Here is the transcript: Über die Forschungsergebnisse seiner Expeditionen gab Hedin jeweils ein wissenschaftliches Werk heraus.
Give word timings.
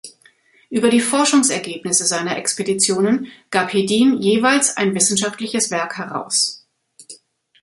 Über 0.71 0.89
die 0.89 0.99
Forschungsergebnisse 0.99 2.05
seiner 2.07 2.35
Expeditionen 2.35 3.27
gab 3.51 3.71
Hedin 3.71 4.19
jeweils 4.19 4.75
ein 4.75 4.95
wissenschaftliches 4.95 5.69
Werk 5.69 5.99
heraus. 5.99 6.65